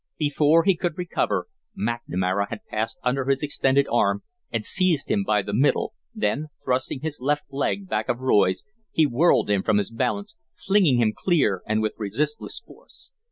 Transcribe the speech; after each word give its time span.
Before 0.17 0.63
he 0.63 0.75
could 0.75 0.97
recover, 0.97 1.45
McNamara 1.77 2.47
had 2.49 2.65
passed 2.65 2.97
under 3.03 3.25
his 3.25 3.43
extended 3.43 3.85
arm 3.87 4.23
and 4.51 4.65
seized 4.65 5.11
him 5.11 5.23
by 5.23 5.43
the 5.43 5.53
middle, 5.53 5.93
then, 6.15 6.47
thrusting 6.65 7.01
his 7.01 7.19
left 7.21 7.43
leg 7.53 7.87
back 7.87 8.09
of 8.09 8.17
Roy's, 8.19 8.63
he 8.91 9.05
whirled 9.05 9.51
him 9.51 9.61
from 9.61 9.77
his 9.77 9.91
balance, 9.91 10.35
flinging 10.55 10.97
him 10.97 11.13
clear 11.15 11.61
and 11.67 11.83
with 11.83 11.93
resistless 11.99 12.59
force. 12.59 13.11